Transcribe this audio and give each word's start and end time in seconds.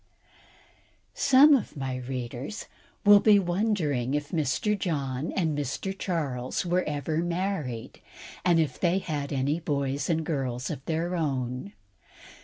Some 1.13 1.53
of 1.53 1.77
my 1.77 1.97
readers 1.97 2.65
will 3.05 3.19
be 3.19 3.37
wondering 3.37 4.15
if 4.15 4.29
Mr. 4.31 4.75
John 4.75 5.31
or 5.33 5.43
Mr. 5.43 5.95
Charles 5.95 6.65
Wesley 6.65 6.71
were 6.71 6.83
ever 6.85 7.17
married, 7.19 8.01
and 8.43 8.59
if 8.59 8.79
they 8.79 8.97
had 8.97 9.31
any 9.31 9.59
boys 9.59 10.09
and 10.09 10.25
girls 10.25 10.71
of 10.71 10.83
their 10.85 11.15
own. 11.15 11.73